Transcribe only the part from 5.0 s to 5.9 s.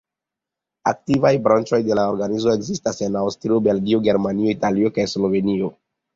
Slovenio.